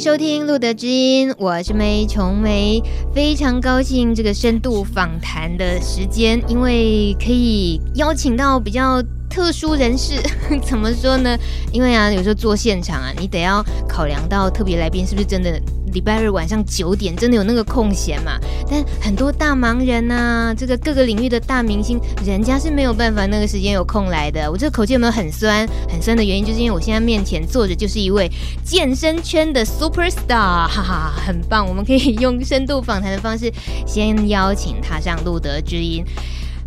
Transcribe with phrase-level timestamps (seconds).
[0.00, 2.80] 收听《路德之音》，我是梅琼梅，
[3.12, 10.22] 非常高兴这个深度访谈的时间，因为可以邀请到比较特殊人士。
[10.62, 11.36] 怎么说呢？
[11.72, 15.60] 因为啊，有时候做现场啊，你得要考量到特别来宾是不是真的。
[15.88, 18.38] 礼拜日晚上九点，真的有那个空闲嘛？
[18.70, 24.50] 但很多大忙人呐、啊，这个各个领域的大明星，人家是没有办法那个时间有空来的。
[24.50, 25.66] 我这个口气有没有很酸？
[25.88, 28.30] 很酸的原因就是因为我现在面前坐着就是一位
[28.64, 31.66] 健身圈的 super star，哈哈，很棒。
[31.66, 33.52] 我们可以用深度访谈的方式，
[33.86, 36.04] 先邀请他上路德之音。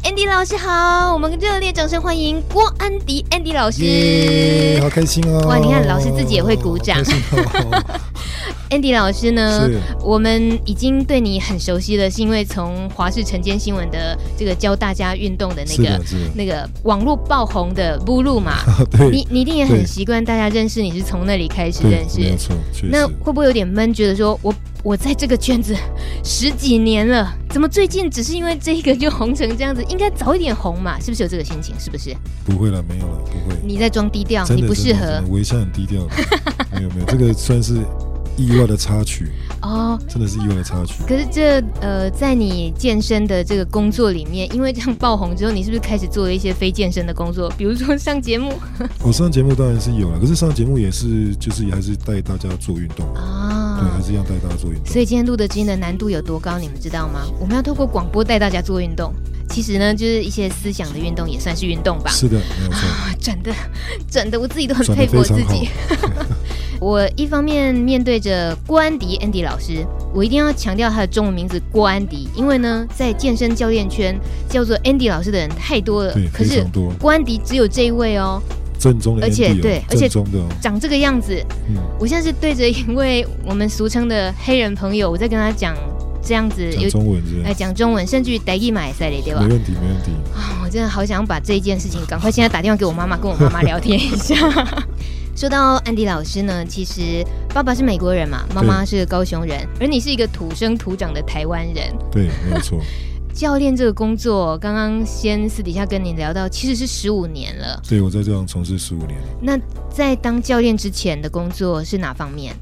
[0.04, 5.46] Andy 老师好，我们热烈掌声欢迎郭安迪 Andy 老师，yeah, 好开心哦！
[5.48, 6.98] 哇，你看老师自己也会鼓掌。
[8.70, 9.70] Andy 老师呢？
[10.02, 16.02] 我们已经对你很熟悉了，是因为从华视晨间新闻的这个教大家运动的那个
[16.34, 18.60] 那个网络爆红的目录嘛。
[19.12, 22.20] 你你一定也很习惯大家认识你是从那里开始认识。
[22.20, 22.56] 没错，
[22.90, 23.94] 那会不会有点闷？
[23.94, 25.76] 觉得说我我在这个圈子
[26.24, 29.84] 十几年了，怎么最近只是因为这个就红成这样子？
[29.90, 30.98] 应该早一点红嘛？
[30.98, 31.76] 是不是有这个心情？
[31.78, 32.16] 是不是？
[32.46, 33.58] 不会了，没有了，不会。
[33.66, 35.22] 你在装低调，你不适合。
[35.30, 36.08] 我一向很低调。
[36.74, 37.82] 没有没有，这个算是。
[38.38, 39.28] 意外的插曲
[39.62, 41.04] 哦，真的是意外的插曲。
[41.08, 47.52] 可是这呃，在你健身的这个工作里面，因为这样爆红之后，你是不是开始做了一些非健身的工作？
[47.58, 48.54] 比如说上节目。
[49.04, 54.86] 我 上节目当然是有了，可是上节目也是就是也还是带大家做运动啊，对，还是要带大家做运动。
[54.86, 57.22] 所以今天露德知音的难度有多高，你们知道吗？
[57.40, 59.14] 我们要透过广播带大家做运动。
[59.50, 62.10] 其实呢，就是一些思想的运动也算是运动吧。
[62.10, 62.80] 是的，没有错。
[62.88, 63.54] 啊，转的
[64.10, 65.70] 转的，我自己都很佩服我自己。
[66.82, 74.20] 我一方面面对着郭安迪 Andy 老师，我一定要强调他的中文名字郭安迪，因为呢，在健身教练圈
[74.50, 76.12] 叫做 Andy 老师的人太多了。
[76.12, 76.66] 对，可是
[77.00, 78.42] 郭安迪只有这一位哦，
[78.80, 80.10] 正宗的，而且对，而且
[80.60, 81.40] 长这个样子。
[81.70, 85.76] 嗯，我现在是对着一位我们俗称的黑人朋友，我在跟他讲。
[86.24, 89.42] 这样子有中文是，哎，讲中文，甚至于台语马赛里，对吧？
[89.42, 90.12] 没问题，没问题。
[90.36, 94.36] 啊，我真的好想把这一件事情赶快现在打电话给我妈妈，跟我妈妈聊天一下。
[95.36, 101.94] 说到安迪老师呢，其实爸爸是美国人嘛，妈妈是高雄人，而你是一个土生土长的台湾人。
[102.12, 102.80] 对，没有错。
[103.34, 107.82] 教练这个工作，刚刚先私底下跟你聊到，其实是十五年了。
[107.88, 109.18] 对，我在这行从事十五年。
[109.42, 109.58] 那
[109.90, 112.54] 在当教练之前的工作是哪方面？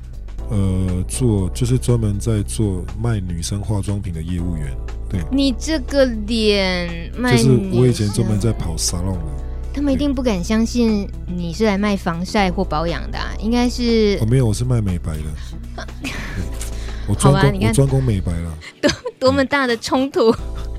[0.51, 4.71] 呃，做就是专门在做卖女生化妆品的业务员。
[5.09, 9.48] 对，你这个脸卖，就是我以前专门在跑沙龙的。
[9.73, 14.17] 他们一定不敢相信你是来卖防晒或保养的，啊，应该是。
[14.19, 15.85] 我、哦、没有，我是卖美白的。
[17.07, 18.53] 我专攻，我专攻美白了。
[18.81, 20.33] 多多么大的冲突！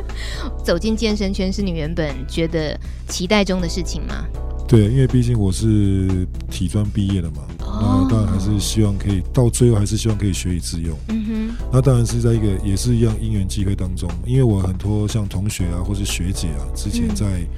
[0.64, 2.78] 走进健身圈是你原本觉得
[3.08, 4.24] 期待中的事情吗？
[4.68, 7.38] 对，因为毕竟我是体专毕业的嘛。
[7.58, 10.96] 那当然还是希望可以到最后，还是希望可以学以致用。
[11.08, 11.56] 嗯哼。
[11.72, 17.48] 那当然是在一个也是一样因缘机会当中，因为我很多像同学啊，或是学姐啊，之前在、嗯、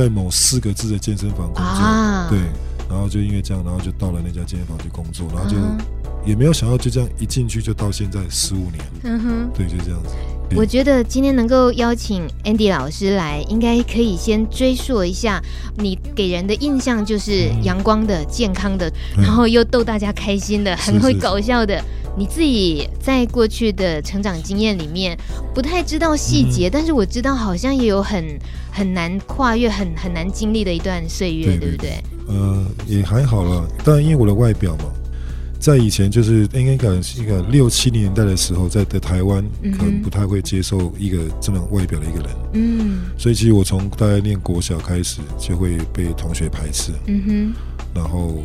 [0.00, 2.38] 在某四个字的健身房工作，啊、对，
[2.88, 5.58] 然后就因为这样，然后就到了那家健身房去工作，然后就
[6.24, 8.78] 也没有想到就这样一进去就到现在十五年。
[9.02, 9.50] 嗯哼。
[9.52, 10.14] 对，就这样子。
[10.56, 15.38] 我觉得今天能够邀请 Andy 老师来，应该可以先追溯一下
[15.76, 21.78] 你给人的印象，就是阳光的、健康的，然后又逗大家开心的，很会搞笑的。
[22.16, 25.16] 你自己在过去的成长经验里面，
[25.54, 28.38] 不太知道细节，但是我知道好像也有很
[28.70, 32.02] 很难跨越、很很难经历的一段岁月，对不对？
[32.28, 34.84] 呃，也还好了，当然因为我的外表嘛。
[35.58, 39.44] 在以前，就是应该讲是一个六七年代的时候，在的台湾
[39.76, 42.30] 可能不太会接受一个这么外表的一个人。
[42.54, 46.92] 嗯，所以其实我从大概念国小开始，就会被同学排斥。
[47.04, 47.54] 嗯哼，
[47.94, 48.42] 然后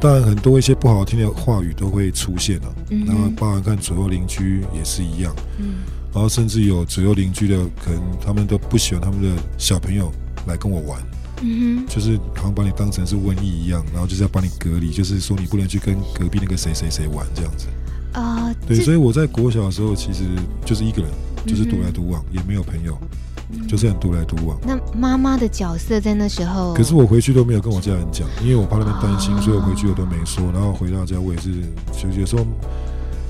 [0.00, 2.74] 当然很多一些不好听的话语都会出现了。
[2.90, 5.34] 嗯，然后包含看左右邻居也是一样。
[5.58, 5.76] 嗯，
[6.12, 10.12] 然后甚至有左右邻居的，可能他们都不喜欢他们的小朋友
[10.46, 11.00] 来跟我玩。
[11.40, 17.66] 嗯哼，就是好像把你当成是瘟疫一样，然后就是要把你隔离，就是说你不能去跟隔壁那个谁谁谁玩这样子。
[18.12, 20.24] 啊、呃，对，所以我在国小的时候其实
[20.64, 21.10] 就是一个人，
[21.46, 22.98] 就是独来独往，也没有朋友，
[23.66, 24.58] 就是很独来独往。
[24.62, 30.44] 那妈妈的角色在那时候，可是我回去都没有跟我家人讲，因为我怕他们担心，所以我回去我都没说。
[30.52, 31.50] 然后回到家我也是，
[31.92, 32.44] 就有时候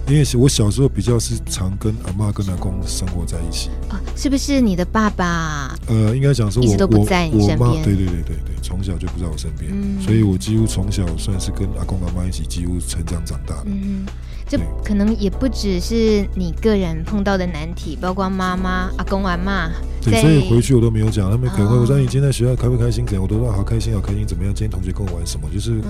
[0.08, 3.68] 因为我小时候比较是常跟阿妈跟阿公生活在一起。
[3.90, 5.76] 哦，是不是你的爸爸？
[5.86, 7.58] 呃，应该讲说我，都不在你身边。
[7.58, 13.66] 我妈，对对对对对，从小就不在我身边，嗯、所以我几乎从小算是跟阿公阿妈一起几乎成长长大的。
[13.66, 14.06] 嗯，
[14.48, 19.70] 这可能也不只是你个人碰到的难题，包括妈妈、阿公阿妈。
[20.00, 23.04] 对，所以回去我都没有讲，他们可能会我说你今天在学校开不开心？
[23.04, 23.22] 怎样？
[23.22, 24.54] 我都说好开心，好开心，怎么样？
[24.54, 25.46] 今天同学跟我玩什么？
[25.52, 25.80] 就是，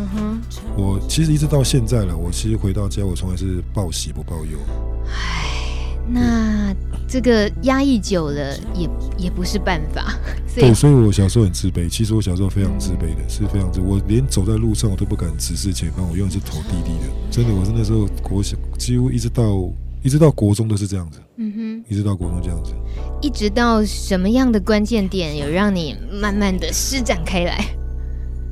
[0.76, 4.58] 我其实一直到现在了，我其实回到家，我从来是报喜不报忧。
[5.06, 5.57] 唉，
[6.10, 6.74] 那
[7.06, 10.14] 这个压抑久了也也不是办法。
[10.54, 11.88] 对，所以我小时候很自卑。
[11.88, 17.12] 其实我小时候非常自卑的，是非常自卑，我连走在路上我都不敢直视前方，我永远是头低低的。
[17.30, 19.44] 真的，我是那时候国小，几乎一直到。
[20.00, 22.72] 一直到国中都是这样子，嗯哼，一直到国中这样子，
[23.20, 27.64] 一直到什么样的关键点有让你慢慢的施展开来？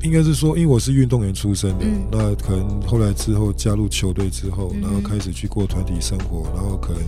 [0.03, 7.01] 应该是说，因为我是运动员出身的，嗯、那可能后来之后加入球队之后，然后开始去过团体生活，然后可能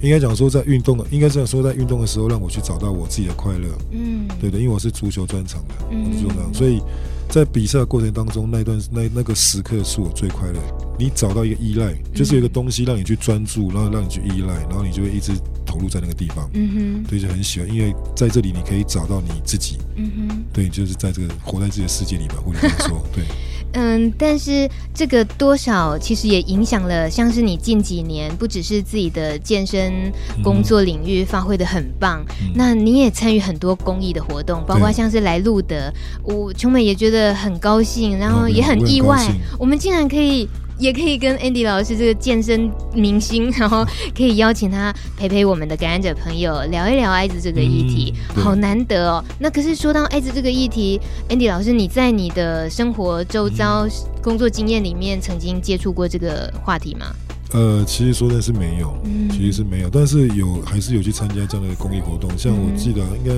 [0.00, 6.80] 应该讲说在运动的，应该这样说在运动的时候让我去找到我自己的快乐，嗯，对的，因为我是足球专长的，嗯，我是这样，所以。
[7.28, 10.60] 在比赛的过程当中，那段那那个时刻是我最快乐。
[10.96, 15.32] 你找到一个依赖，就是有一个东西让你去专注，然后让你去依赖，然后你就会一直
[15.66, 16.48] 投入在那个地方。
[16.54, 19.76] 嗯哼，对，就很喜欢，因为在这里你可以找到你自己。
[19.96, 23.24] 嗯哼，对，就是在这个活在自己的世界里吧，或者说，对。
[23.78, 30.10] 嗯，但是这个多少其实也影响了，像是你近几年不只是自己的健身
[30.42, 35.92] 工作领域发挥的很棒，嗯、那你也参与很多公益的活动，包括像是来路德，
[36.24, 40.48] 我琼美也觉得很高兴，然后也很意外，我，我们竟然可以。
[40.78, 43.84] 也可以跟 Andy 老师这个健身明星，然后
[44.14, 49.24] 可以邀请他陪陪我们的感染者朋友聊一聊艾滋这个议题，嗯、好难得哦。
[49.38, 53.86] 那可是说到艾滋这个议题，Andy 老师，你在你的生活周遭、
[54.22, 57.06] 工作经验里面，曾经接触过这个话题吗？
[57.52, 58.96] 呃，其实说的是没有，
[59.30, 63.32] 其实是没有，但是有还是有去参加这样的公益活动，像我记得应该。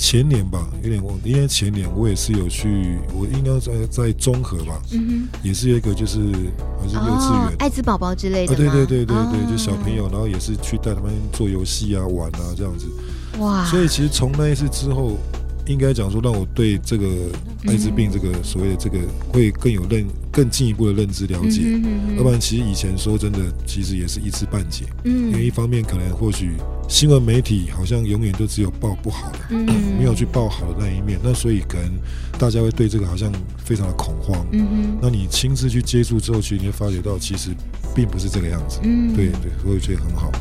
[0.00, 6.18] 前年吧，有点忘，因为前年我也是有去，我应该在在中和吧，嗯哼，也是有一个就是
[6.80, 12.86] 还是幼稚园，艾滋宝宝之类的，对对对对对，就小朋友，然后也是去带他们做游戏啊、玩啊这样子，
[13.38, 15.18] 哇，所以其实从那一次之后。
[15.70, 17.06] 应该讲说，让我对这个
[17.66, 18.98] 艾滋病这个所谓的这个
[19.32, 21.62] 会更有认更进一步的认知了解。
[22.16, 24.84] 要不然，其实以前说真的，其实也是一知半解。
[25.04, 26.52] 嗯，因为一方面可能或许
[26.88, 29.56] 新闻媒体好像永远都只有报不好的，
[29.98, 31.18] 没有去报好的那一面。
[31.22, 31.92] 那所以可能
[32.38, 33.32] 大家会对这个好像
[33.64, 34.44] 非常的恐慌。
[34.52, 34.98] 嗯嗯。
[35.00, 37.50] 那你亲自去接触之后，其实你会发觉到，其实
[37.94, 38.80] 并不是这个样子。
[38.82, 40.32] 嗯，对对，所以我觉得很好。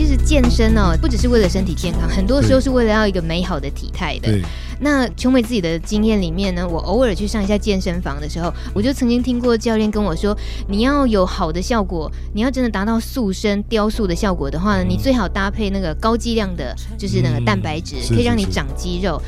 [0.00, 4.34] 其实健身哦，不只是为了身体健康，很多时候是为了要一个美好的体态的。
[4.80, 10.34] 那琼美自己的经验里面呢，我偶尔去上一下健身房的时候，我就曾经听过教练跟我说，
[10.66, 19.20] 你要有好的效果，你要真的达到塑身雕塑的效果的话呢，你最好搭配那个高剂量的，就是那个蛋白质，可以让你长肌肉。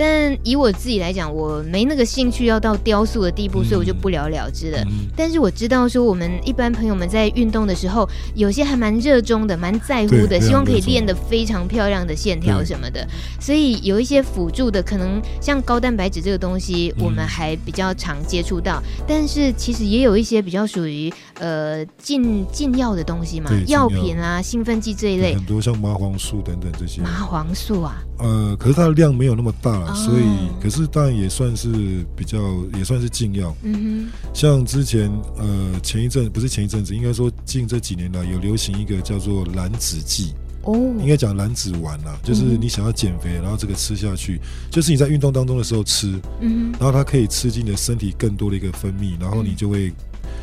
[0.00, 4.82] 但以我自己来讲，我没那个兴趣要到雕塑的地步，所以我就不了了之了。
[5.14, 13.06] 但是我知道说，我们一般朋友们在运动的时候，有些还蛮热衷的，蛮在乎的，希望可以练得非常漂亮的线条什么的。
[13.38, 18.82] 所以有一些辅助的，可能像高蛋白质这个东西，我们还比较常接触到。
[19.06, 27.02] 但是其实也有一些比较属于呃禁禁药的东西嘛，药品啊、兴奋剂这一类，很多像麻黄素等等这些。
[27.02, 28.02] 麻黄素啊。
[28.18, 31.68] 呃，可是它的量没有那么大了，所以，可是当然也算是
[32.16, 32.38] 比较，
[32.76, 33.54] 也算是禁药。
[33.62, 40.32] 嗯哼，像之前，呃，前一阵不是前一阵子，应该说近这几年来有流行一个叫做燃脂剂。
[40.62, 49.92] 哦，应该讲燃脂丸啦，就是你想要减肥，然后这个吃下去，就是你在运动当中的时候吃，嗯哼，然后它可以刺激你的身体更多的一个分泌，然后你就会。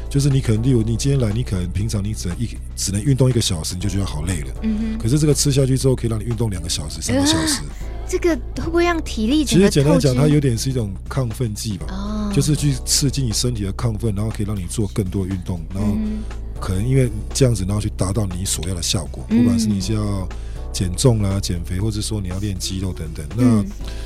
[0.10, 4.48] 就是你可能，例如你今天来，你可能平常你只能一只能运动一个小时，你就觉得好累了。
[4.62, 4.98] 嗯哼。
[4.98, 7.62] 可是这个吃下去之后，可以让你运动两个小时、三个小时。
[8.08, 9.44] 这个会不会让体力？
[9.44, 11.88] 其实简单讲，它有点是一种亢奋剂吧。
[11.90, 12.32] 哦。
[12.34, 15.96] 就是去刺激你身体的亢奋，然后可以让你做更多的运动，然后
[16.60, 19.26] 可能因为这样子，然后去达到你所要的效果。
[19.28, 20.28] 不管是你是要
[20.72, 23.26] 减重啦、减肥，或者说你要练肌肉等等。
[23.36, 23.64] 那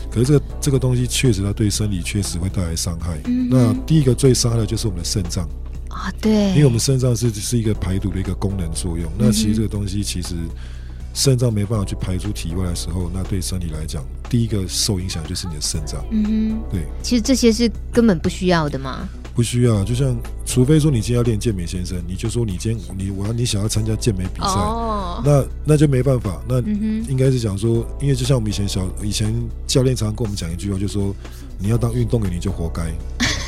[0.10, 3.20] 可是这个这个东西确实它对身体确实会带来伤害。
[3.50, 5.48] 那第一个最伤害的就是我们的肾脏。
[5.89, 9.12] 啊，对，因为我们肾脏是是一个排毒的一个功能作用。
[9.17, 10.36] 那其实这个东西，其实
[11.13, 16.03] 肾脏没办法去排出体外的时候，那对身体来讲，第一个受影响就是你的肾脏。
[16.12, 16.88] 嗯哼，对。
[17.03, 19.08] 其实这些是根本不需要的吗？
[19.34, 20.15] 不不需要，就像
[20.46, 29.34] 除非说你今天要练健美先生，你就说你今天你我要你想要参加健美比赛，哦、那那就没办法，那应该是讲说，因为就像我们以前小以前
[29.65, 31.12] 教练常常跟我们讲一句话，就是说
[31.58, 32.94] 你要当运动员你就活该。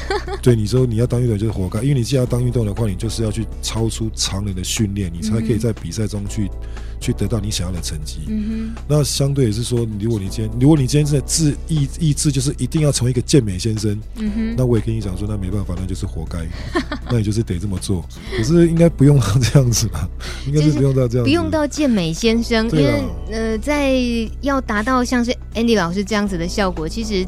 [0.42, 6.50] 对，你说你要当运动员就是活该，因为你既然要当运动员的话，你就是要去超出常人的训练，你才可以在比赛中去
[7.00, 8.22] 去得到你想要的成绩。
[8.28, 8.82] 嗯哼。
[8.88, 14.56] 那相对也是说，如果你今天如果你今天真的志意意志就是一定要成为一个健美先生，嗯哼。
[14.58, 16.40] 那我也跟你讲说，那没办法，那就是活该，
[17.10, 18.04] 那你就是得这么做。
[18.36, 20.08] 可是应该不用到这样子吧？
[20.48, 23.94] 应该是不用到这样子，不用到健美先生，因为呃，在
[24.42, 27.26] 要达到像是 Andy 老师这样子的效果，其实。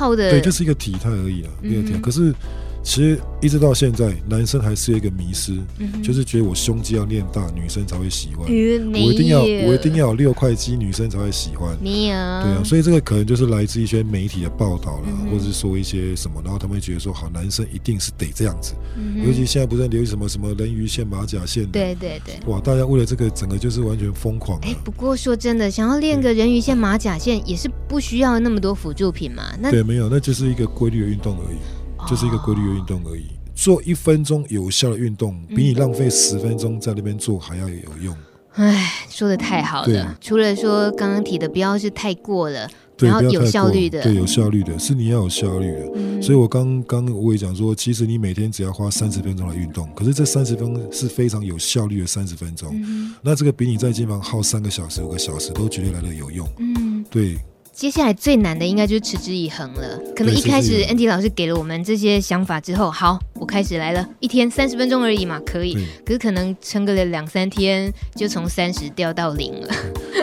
[0.00, 1.98] 靠的对，就是一个体态而已啊，一个体态。
[1.98, 2.34] 可是
[2.82, 8.46] 其实一直到现在，男生还是一个迷失，嗯、就是觉得我胸肌要练大，女生才会喜欢。
[8.46, 11.76] 我一定要，我一定要有六块肌，女生才会喜欢。
[11.80, 12.14] 没有。
[12.14, 18.72] 对啊，所以这个可能就是来自一些媒体的报道了，嗯、或者是说一些什么，然后他们会觉得说，好，男生一定是得这样子。
[18.96, 22.40] 嗯、尤其现在不是流行什么什么人鱼线、马甲线的，对对对。
[22.46, 24.58] 哇，大家为了这个整个就是完全疯狂。
[24.62, 29.42] 哎，不过说真的，想要练个人鱼线、马甲线，也是不需要那么多辅助品嘛。
[29.60, 33.26] 那对，没有，那就是一个规律的运动而已，哦、就是一个规律的运动而已。
[33.54, 38.16] 做一分钟有效的运动，比你浪费十分钟在那边做还要有用。
[38.54, 39.86] 哎，说的太好了。
[39.86, 45.90] 对除了说刚刚提的不要是太过了，然后有效率的，对，有效率的是你要有效率的。
[45.94, 52.70] 嗯、所以我刚刚我也讲说，其实你每天只要花三十分钟来运动，可是这三十分钟是非常有效率的三十分钟。
[52.72, 56.48] 嗯、那这个比你在健身房耗三个小时、五个小时都绝对来的有用。
[56.58, 57.38] 嗯，对。
[57.72, 59.98] 接下来最难的应该就是持之以恒了。
[60.14, 65.74] 可能一开始 Andy 老师给了我们这些想法之后，好，我开始来了，一天三十分钟而已嘛，可以。
[66.04, 69.68] 可是可能撑个两三天，就从三十掉到零了。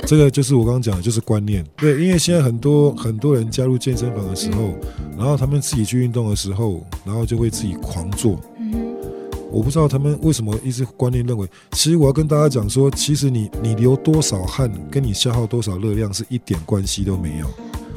[0.05, 1.65] 这个就是我刚刚讲的，就是观念。
[1.77, 8.39] 对，因为现在很多很多人加入健身房的时候，嗯、然后他们自己去运动的时候，然后就会自己狂做。
[9.57, 17.47] 我不知道他们为什么一直观念认为，其实我要跟大家讲说，其实你你流多少汗，跟你消耗多少热量是一点关系都没有。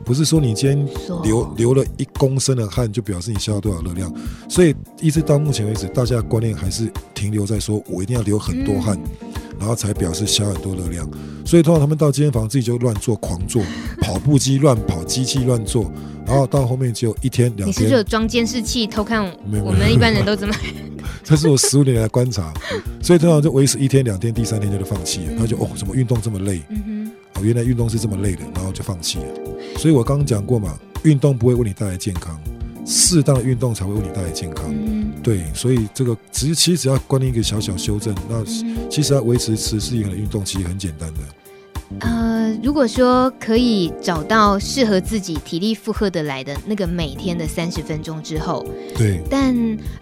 [0.03, 0.89] 不是说你今天
[1.23, 4.11] 流流了一公升的汗，就表示你消耗多少热量。
[4.49, 8.99] 所以一直到目前为止，大家的观念还是停留在说我一定要流很多汗，
[9.61, 11.09] 然后才表示消很多热量。
[11.45, 13.63] 所以通常他们到健身房自己就乱做狂做，
[14.01, 15.93] 跑步机乱跑，机器乱做，
[16.27, 17.69] 然后到后面只有一天两天。
[17.69, 19.23] 你是不是有装监视器偷看
[19.63, 20.55] 我们一般人都怎么？
[21.23, 22.53] 这是我十五年来观察，
[23.03, 25.33] 所以通常就维持一天两天，第三天就就放弃了。
[25.39, 26.63] 他就哦，怎么运动这么累？
[27.35, 29.25] 哦，原来运动是这么累的，然后就放弃了。
[29.77, 32.39] 所以我刚刚讲过嘛，运动不会为你带来健康，
[32.91, 34.75] 适当的运动才会为你带来健康。
[35.23, 38.45] 对，所以这个只是其实只要观念一个小小修正，那
[38.91, 41.21] 其实要维持持之以恒的运动，其实很简单的。
[42.01, 42.30] 呃，
[42.63, 48.65] 如果说可以找到适合自己体力负荷的来的那个每天的三十分钟之后，
[48.97, 49.55] 对，但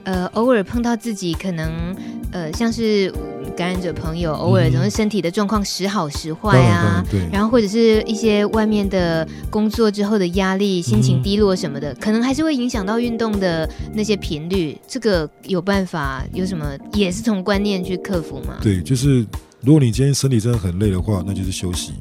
[0.04, 1.94] 呃偶尔碰到自己可能
[2.32, 3.12] 呃像是
[3.56, 14.76] 感染者朋友，偶尔总是身体的状况时好时坏啊，对，然后或者是一些外面的工作之后的压力、心情低落什么的，嗯、可能还是会影响到运动的那些频率。
[14.86, 16.24] 这个有办法？
[16.32, 18.58] 有什么也是从观念去克服吗？
[18.62, 19.26] 对，就是。
[19.60, 21.92] 如果你今天身体真的很累的话，那就是休息，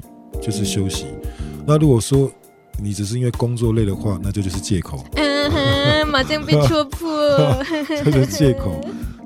[0.42, 1.06] 就是休息。
[1.66, 2.32] 那如果说
[2.82, 5.04] 你只是因为工作累的话，那就就是借口。
[5.16, 7.10] 嗯哼， 马上被戳破，
[7.88, 8.80] 这是借口。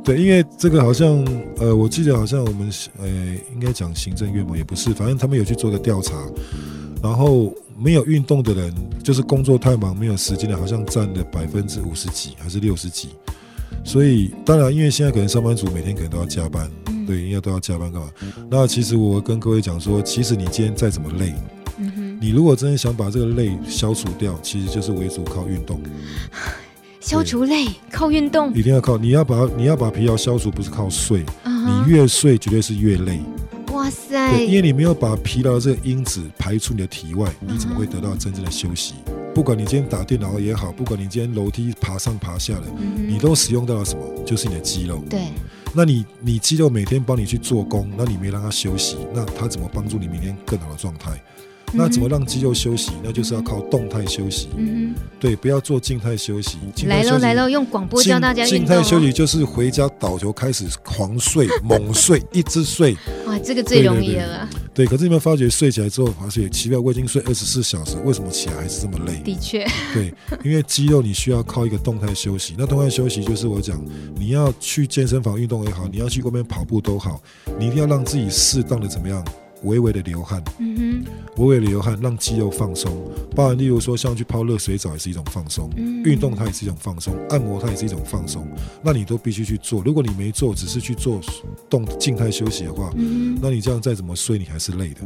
[0.04, 1.24] 对，因为这个好像
[1.58, 3.08] 呃，我记得好像我们呃，
[3.54, 6.16] 应该讲行政院嘛，也不是，反正他们有去做个调查，
[7.04, 13.10] 然后没有运动的人，就是工作太忙没有时间的，好像占了百分之五十几还是六十几。
[13.84, 16.70] 所以当然，因为现在可能上班族每天可能都要加班。
[17.08, 18.10] 对，应该都要加班干嘛？
[18.50, 21.34] 那其实我跟各位讲说，其实你今天再怎么累，
[22.22, 25.82] 你如果真的想把这个累消除掉，其实就是为主靠运动。
[27.00, 28.98] 消除累靠运动，一定要靠。
[28.98, 31.26] 你要把你要把疲劳消除，不是靠睡。
[31.44, 33.20] 你越睡，绝对是越累。
[33.74, 34.44] 哇塞！
[34.44, 38.94] 因为你没有把疲劳的这个因子排出你的体外，你怎么会得到真正的休息？
[39.34, 44.04] 不管你今天打电脑也好，不管你今天楼梯爬上爬下的，嗯、你都使用到了什么？
[44.26, 45.02] 就是你的肌肉。
[45.10, 45.28] 对。
[45.74, 51.12] 那你你肌肉每天帮你去做工，那你没让它休息，那它怎么帮助你明天更好的状态？
[51.74, 52.92] 那怎么让肌肉休息？
[53.04, 54.50] 那就是要靠动态休息。
[54.58, 56.58] 嗯哼对，不要做静态休息。
[56.86, 62.96] 来喽来喽，用广播教大家静态休息就是回家倒头开始狂睡猛睡，一直睡。
[63.28, 64.50] 哇，这个最容易了。
[64.74, 69.22] 对，可是你们发觉睡起来之后，发现奇怪，我已经睡二十四小时，为什么起来还是这么累？
[69.24, 69.66] 的确。
[69.94, 70.14] 对，
[70.44, 72.56] 因为肌肉你需要靠一个动态休息。
[72.58, 73.84] 那动态休息就是我讲，
[74.16, 77.22] 你要去健身房运动也好，你要去外面跑步都好，
[77.60, 79.24] 你一定要让自己适当的怎么样
[79.64, 82.92] 微微的流汗，嗯哼，微微的流汗让肌肉放松，
[83.36, 88.48] 包含例如说像去泡热水澡也是一种放松，嗯，运动它也是一种放松，按摩它也是一种放松，
[88.84, 89.82] 那你都必须去做。
[89.84, 91.20] 如果你没做，只是去做
[91.70, 95.02] 动静态休息的话，嗯，那你这样再怎么睡，你还是累的。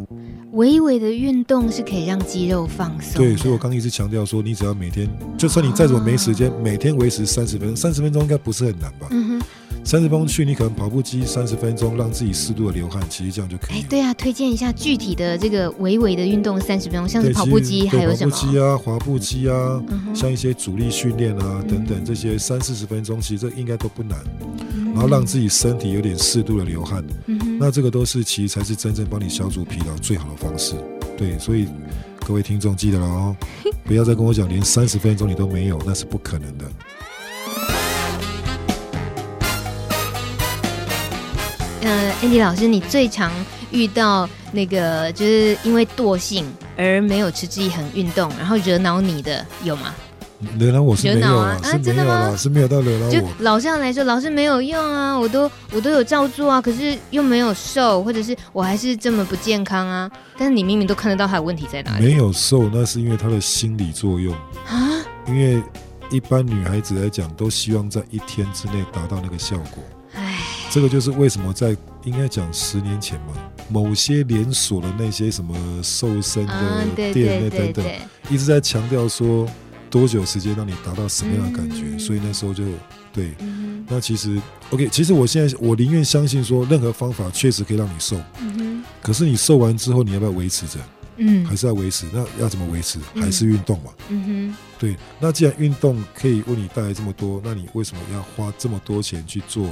[0.52, 9.08] 微微的运动是可以让肌肉放松，对，所以我刚一直强调说，你只要每天，就算你再怎么没时间，哦，每天维持三十分钟，三十分钟应该不是很难吧？
[9.12, 9.42] 嗯哼。
[9.86, 13.78] 三十分钟去，你可能跑步机三十分钟，让自己适度的流汗，其实这样就可以。
[13.78, 18.36] 哎，对啊，推荐一下具体的这个微微的运动，三十分钟，像是跑步机，还有什么？
[18.36, 24.20] 跑步机啊，滑步机啊，嗯、像一些阻力训练啊、嗯、等等，这些三四十分钟，其实这应该都不难。
[24.76, 30.74] 嗯、然后让自己身体有点适度的流汗，嗯、那这个都是其实才是真正帮你消除疲劳最好的方式。
[31.16, 31.68] 对，所以
[32.26, 33.36] 各位听众记得了哦，
[33.86, 36.66] 不要再跟我讲连三十分钟你都没有，那是不可能的。
[41.86, 43.32] 呃，Andy 老师，你最常
[43.70, 46.44] 遇到那个就是因为惰性
[46.76, 49.94] 而没有持之以恒运动，然后惹恼你的有吗？
[50.58, 53.12] 惹恼我是没有啊，是没有啊，是没有到惹恼我。
[53.12, 60.10] 就老师来说，老师没有用啊，我都我都有照做啊，可是又没有瘦，或者是我还是这么不健康啊。
[60.40, 62.06] 但是你明明都看得到他的问题在哪里。
[62.06, 64.34] 没有瘦，那是因为他的心理作用
[64.68, 64.90] 啊。
[65.28, 65.62] 因为
[66.10, 69.84] 一般女孩子来讲，都希望在一天之内达到那个效果。
[70.76, 73.28] 这个就是为什么在应该讲十年前嘛，
[73.70, 77.86] 某些连锁的那些什么瘦身的店那等等，
[78.30, 79.48] 一直在强调说
[79.90, 82.66] 多久时间让你达到什么样的感觉，嗯、所以那时候就
[83.14, 83.34] 对。
[83.40, 84.38] 嗯、那其实
[84.70, 88.20] OK，其实我现在我宁愿相信说任何方法确实可以让你瘦，
[89.02, 90.78] 可是你瘦完之后你要不要维持着？
[91.16, 92.06] 嗯，还是要维持？
[92.12, 93.00] 那要怎么维持？
[93.16, 93.92] 还是运动嘛？
[94.10, 94.98] 嗯哼，对。
[95.22, 99.70] 那既然运动可以为你带来这么多，那你为什么要花这么多钱去做？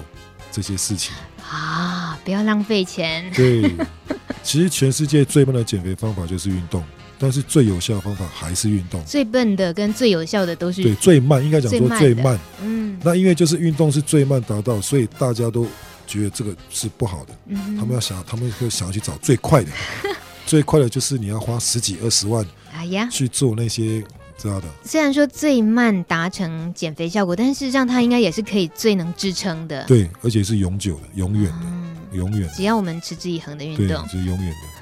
[0.54, 1.12] 这些事情
[1.50, 3.30] 啊，不要浪费钱。
[3.34, 3.76] 对，
[4.44, 6.84] 其实全世界最笨的减肥方法就是运动，
[7.18, 9.04] 但是最有效的方法还是运动。
[9.04, 10.84] 最笨的跟最有效的都是。
[10.84, 12.40] 对，最慢应该讲说最慢。
[12.62, 15.66] 嗯，那因为就是运动是最慢达到，所以大家都
[16.06, 17.34] 觉得这个是不好的。
[17.48, 19.72] 嗯，他们要想，他们会想要去找最快的，
[20.46, 24.04] 最快的就是你要花十几二十万，哎呀，去做那些。
[24.38, 24.68] 知道的。
[24.84, 29.84] 虽然说最慢达成减肥效果，但事实上它应该也是可以最能支撑的。
[29.86, 32.50] 对，而且是永久的、永远的、嗯、永远。
[32.56, 34.74] 只要我们持之以恒的运动，是永远的。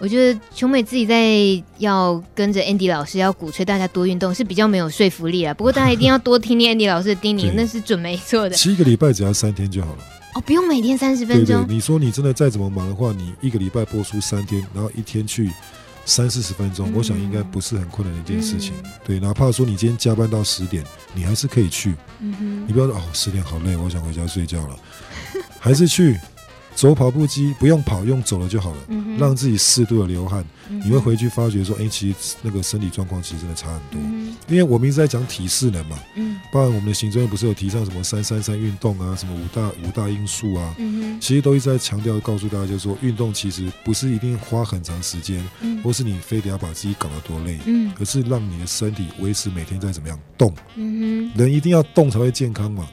[0.00, 1.38] 我觉得琼美自己在
[1.78, 5.54] 要跟着 Andy 老师要鼓吹大家多运动是比较没有说服力啊。
[5.54, 8.56] 不过大家一定要多听听 Andy 老师的叮咛， 那是准没错的。
[8.56, 9.98] 七个礼拜只要三天就好了。
[10.34, 11.62] 哦，不用每天三十分钟。
[11.62, 15.48] 对，对，你说你真的再怎么忙的话，你一个礼拜播出三天，然后一天去。
[16.06, 18.74] 三四十分钟，我想应该不是很困难的一件事情。
[18.84, 21.94] 嗯、对，哪怕说你今天加班到十点，你还是可以去。
[22.18, 24.78] 你不要说哦，十点好累，我想回家睡觉了，
[25.58, 26.18] 还是去。
[26.74, 34.00] 走跑步机不用跑，用走了就好了，嗯、让自己适度的流汗，嗯、你会回去发觉说，哎、欸，其实那个身体状况其实真的差很多。
[34.02, 41.20] 嗯、因为我们一直在讲体适能嘛，嗯，包含我们的行政院不是有提倡什么三三三运动啊，什么五大五大因素啊，嗯、哼。
[41.20, 52.88] 其实都一直在强调告诉大家，就是说运动其实不是一定花很长时间，嗯、或是你非得要把自己搞得多累，嗯，而是让你的身体维持每天在怎么样动，嗯哼，人一定要动才会健康嘛。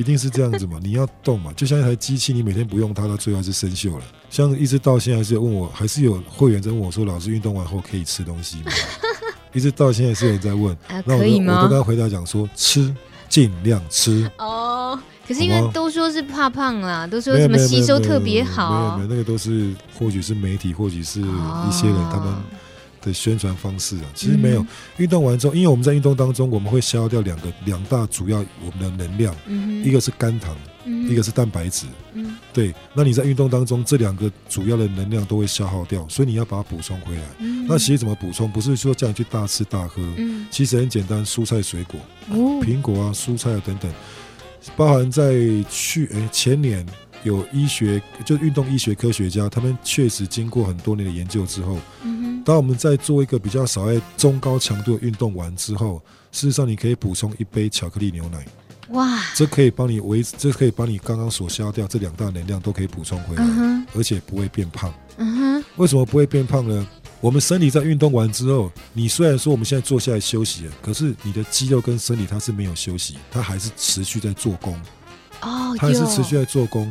[0.00, 0.80] 一定是这样子嘛？
[0.82, 1.52] 你要动嘛？
[1.52, 4.04] 就像一台机器，你每天不用它，它最后还是生锈了。
[4.30, 8.72] 像一直到现在还是有问我，还是有会员在问我说：“老师，运动完后可以吃东西吗？”
[9.52, 12.94] 一直到现在是有人在问，那、啊、我都我都跟他回答讲说：“吃，
[13.28, 22.34] 尽量吃。”哦，可是因为都说是怕胖啦，都说什么吸收特别好，没有没有，那个都是或许是媒体，或许是一些人他们。
[23.02, 24.64] 的宣传方式啊，其实没有。
[24.98, 29.34] 运动完之后，因为我们在运动当中，我们会消耗掉两个两大主要我们的能量，
[29.84, 30.56] 一个是肝糖，
[31.08, 31.86] 一个是蛋白质。
[32.52, 32.74] 对。
[32.92, 37.22] 那你在运动当中，这两个主要的能量都会消耗掉，所以你要把它补充回来。
[37.66, 38.50] 那其实怎么补充？
[38.50, 40.02] 不是说叫你去大吃大喝，
[40.50, 42.00] 其实很简单，蔬菜水果，
[42.62, 43.90] 苹果啊，蔬菜啊等等，
[44.76, 45.32] 包含在
[45.70, 46.84] 去诶前年
[47.22, 51.78] 有医学，就是运动医学科学家，他们确实经过很多年的研究之后。
[52.44, 58.44] 当我们在做一个比较少爱中高强度的运动完之后，事实上你可以补充一杯巧克力牛奶，
[58.90, 63.84] 哇，这可以帮你维持，这可以帮你刚刚所消掉这两大能量都可以补充回来，uh.
[63.94, 64.92] 而且不会变胖。
[65.16, 65.64] 嗯哼、uh，huh.
[65.76, 66.86] 为什么不会变胖呢？
[67.20, 74.72] 我们身体在运动完之后，你虽然说我们现在坐下来休息了，可是你的肌肉跟身体它是没有休息，它还是持续在做工。
[75.42, 76.90] 哦，它还是持续在做工。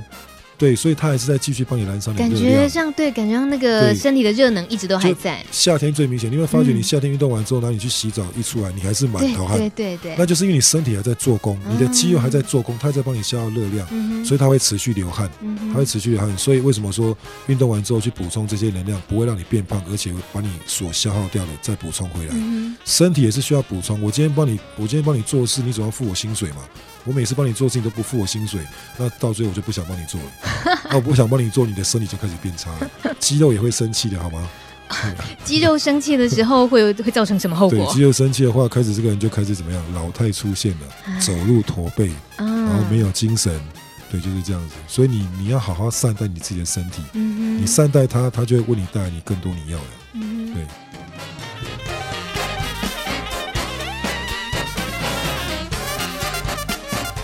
[0.60, 2.14] 对，所以他还是在继续帮你燃烧。
[2.14, 5.42] 感觉像对，感觉像那个身体的热能一直都还在。
[5.52, 9.58] 夏天最明显，你会发觉你夏天运动完之后，然后你去洗澡一出来，你还是满头汗。
[9.58, 15.32] 对对对，那就是因为你身体还在做工，你的肌肉还在做工，它在帮你消耗热量，所以它会持续流汗，
[15.72, 16.38] 它会持续流汗。
[16.38, 17.18] 所以为什么说
[17.48, 22.36] 运动完之后去补充这些能量，不会让你变胖，而且会把你所消耗掉的再补充回来？
[22.84, 24.02] 身体也是需要补充。
[24.02, 26.58] 我今天帮你，我今天帮你做事，你总要付我薪水嘛。
[27.06, 28.60] 我每次帮你做事情都不付我薪水，
[28.98, 30.28] 那到最后我就不想帮你做了。
[30.90, 34.48] 那 我不想帮你做，你的身体就开始变差了， 肌肉也会生气的，好吗？
[35.46, 37.78] 肌肉生气的时候会有会造成什么后果？
[37.86, 39.84] 对，肌肉生气的话，开始这个人就开始怎么样？
[39.94, 43.54] 老态出现了，走路驼背，然后没有精神，
[44.12, 44.76] 对，就是这样子。
[44.88, 49.86] 所以你你要好好善待你自己的身体，你善待它，它就会为你带来你更多你要的，
[50.56, 50.66] 对。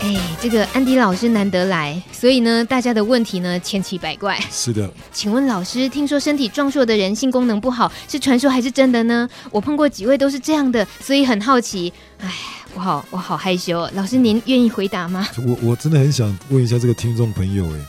[0.06, 4.40] 哎，这个安迪老师难得来，所以呢，大家的问题呢千奇百怪。
[4.52, 9.28] 是的，请问老师，听说身体壮硕的人性功能不好，是传说还是真的呢？
[9.50, 11.92] 我碰过几位都是这样的，所以很好奇。
[12.20, 12.32] 哎，
[12.76, 15.28] 我好我好害羞，老师您愿意回答吗？
[15.44, 17.80] 我我真的很想问一下这个听众朋友，哎，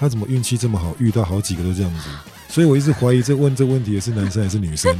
[0.00, 2.08] 他怎么运气这么好，遇到好几个都这样子？
[2.48, 4.96] 所以我一直怀疑这问这问题的是男生还是女生。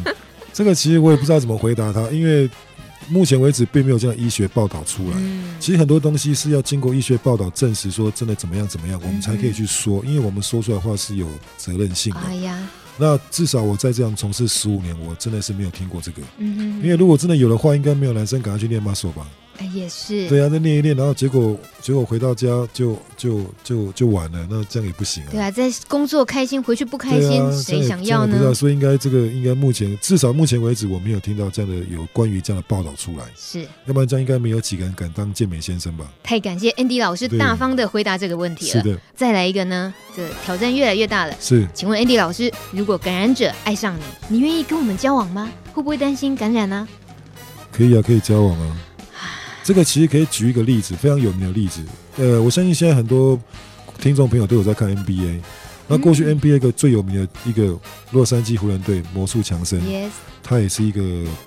[0.52, 2.50] 这个其实我也不知道怎么回答他，因为。
[3.08, 5.16] 目前为止，并没有这样医学报道出来。
[5.60, 10.04] 其实很多东西是要经过医学报道证实，说真的怎么样怎么样，我们才可以去说。
[10.04, 12.20] 因为我们说出来的话是有责任性的。
[12.20, 16.22] 哎呀，那至少我在这样从事十五年，我真的是没有听过这个。
[16.38, 19.26] 因为如果真的有的话，应该没有男生赶快去练 muscle 吧。
[19.64, 25.28] 也是对啊，再练一练，然后结果结果回到家就就就就晚了，那这样也不行啊。
[25.30, 28.32] 对啊，在工作开心，回去不开心，谁想要呢？
[28.34, 33.24] 不知道，所以应该这个应该目前至少目前为止，我没有听到这样的有关于这样的报道出来。
[33.36, 36.06] 是，要不然这样应该没有几个人敢当健美先生吧？
[36.22, 38.82] 太感谢 Andy 老师大方的回答这个问题了。
[38.82, 41.34] 是的，再来一个呢，这挑战越来越大了。
[41.40, 43.96] 是，请问 Andy 老师，如果感染者爱上
[44.28, 45.50] 你，你愿意跟我们交往吗？
[45.72, 46.88] 会不会担心感染呢？
[47.70, 48.76] 可以啊，可以交往啊。
[49.66, 51.82] 这个其实可以举一个例子，非常有名的例子。
[52.18, 53.36] 呃，我相信现在很多
[53.98, 55.40] 听众朋友都有在看 NBA。
[55.88, 57.76] 那过去 NBA 一个最有名的一个
[58.12, 61.00] 洛杉矶湖人队魔术强森，Yes，他也是一个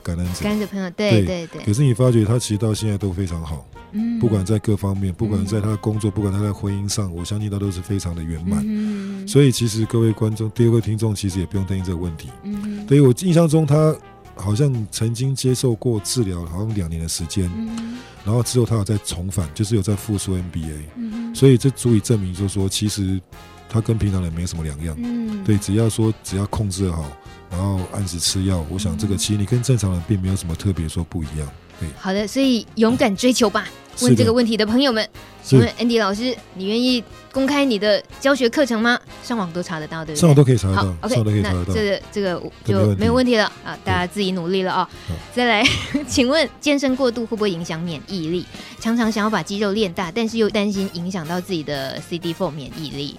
[0.04, 0.42] 感染者。
[0.42, 8.62] 感染者朋友，对对对，可是你发觉他其实到现在都非常好，嗯，不管在各方面，不管在他的工作，不管他在婚姻上，我相信他都是非常的圆满。
[8.68, 12.28] 嗯，所以其实各位观众，第二位听众其实也不用担心这个问题。
[12.44, 13.96] 嗯，对，我印象中他。
[14.40, 23.20] 好像曾经接受过治疗，好像两年的时间，嗯、然后之后他有再重返，就是有在复出 NBA，嗯、所以这足以证明，就是说其实
[23.68, 24.96] 他跟平常人没什么两样。
[24.98, 27.06] 嗯、对，只要说只要控制好，
[27.52, 31.48] 然后按时吃药，我想这个其实你跟正常人并没有什么特别说不一样。
[31.80, 33.68] 对，好的，所以勇敢追求吧。
[34.02, 35.06] 问这个问题的朋友们，
[35.44, 38.98] 请问 Andy 老师，你愿意公开你的教学课程吗？
[39.22, 40.22] 上网都查得到，对不对？
[40.22, 40.84] 上网都可以查得到。
[40.84, 43.78] 好，OK，那这个这个就没有问题了啊！
[43.84, 44.90] 大家自己努力了啊！
[45.36, 45.62] 再来，
[46.08, 48.46] 请问健身过度会不会影响免疫力？
[48.80, 53.18] 常常想要把肌肉练大，但是又担心影响到自己的 CD4 免疫力。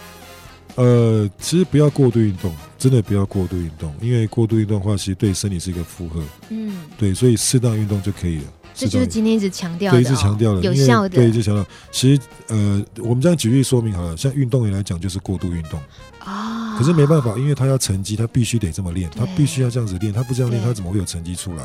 [0.77, 6.23] 呃，其实不要过度运动，真的不要过度运动，因为过度运动的话，其实对身体是一个负荷。
[6.49, 8.45] 嗯，对，所以适当运动就可以了。
[8.73, 11.67] 这就是今天一直强调的，对，一直强调的，有效的，对，一直强调。
[11.91, 15.79] 其实，呃，我们这样举例说明好了，像运动员来讲，就是过度运动
[16.21, 16.79] 啊。
[16.79, 21.65] 可是没办法，因为他要成绩，他必须得这么练，他必须要这样子练，他不这样练，他怎么会有成绩出来？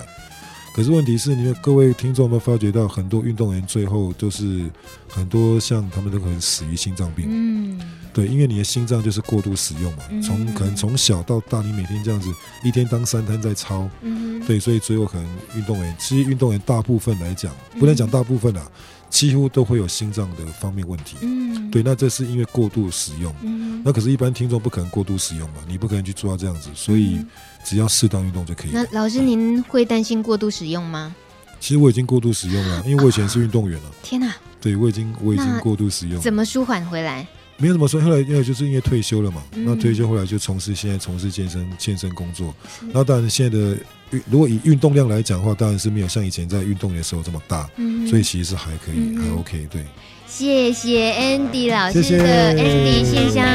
[0.74, 4.70] 可是问题是，你们各位听众有没有发觉到，很多运动员最后都是
[5.08, 7.28] 很多像他们都可能死于心脏病。
[7.30, 7.80] 嗯。
[8.16, 12.30] 对，因为你的心脏就是过度使用嘛，从可能从小到大，你每天这样子
[12.64, 18.66] 一天当三摊在操，嗯对，所以最后可能运动员，其实运动员大部分来讲，不能讲大部分啊，
[19.10, 21.18] 几乎都会有心脏的方面问题。
[21.24, 23.36] 嗯对，那这是因为过度使用。
[23.42, 27.20] 嗯那可是，一般听众不可能过度使用嘛，你不可能去做到这样子，所以
[27.66, 28.72] 只要适当运动就可以。
[28.72, 31.14] 那老师，您会担心过度使用吗？
[31.60, 33.92] 其实我已经过度使用了，因为我以前是运动员了。
[34.02, 34.34] 天哪！
[34.62, 36.20] 对，我已经我已经过度使用。
[36.22, 37.28] 怎么舒缓回来？
[37.58, 42.54] 没有怎么说，后来因为就是因为退休了嘛，那、嗯、退休后来就从事现在从事健身健身工作。
[42.92, 43.78] 那当然现在的
[44.12, 49.68] 运如果以运动量来讲的话，当然是没有像以前在运动的时候这么大，嗯、所以其实是还可以，嗯、还 OK。
[49.72, 49.84] 对，
[50.28, 53.46] 谢谢 Andy 老师的 Andy 信箱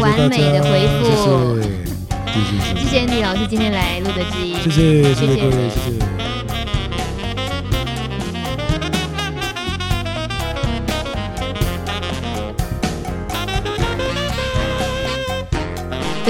[0.00, 3.06] 完美的回复，谢谢，谢谢，谢谢。
[3.06, 6.21] Andy 老师今天来露德知音，谢谢，谢谢各位，谢谢。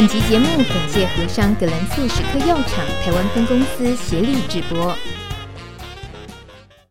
[0.03, 4.93] 本集节目感谢和商葛兰素史克药厂台湾分公司协力直播。